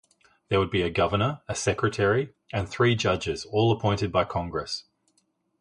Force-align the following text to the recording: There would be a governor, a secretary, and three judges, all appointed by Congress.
There 0.49 0.57
would 0.59 0.71
be 0.71 0.81
a 0.81 0.89
governor, 0.89 1.43
a 1.47 1.53
secretary, 1.53 2.33
and 2.51 2.67
three 2.67 2.95
judges, 2.95 3.45
all 3.45 3.71
appointed 3.71 4.11
by 4.11 4.25
Congress. 4.25 4.85